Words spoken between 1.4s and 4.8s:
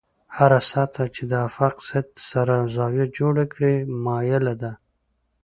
افق سطحې سره زاویه جوړه کړي مایله ده.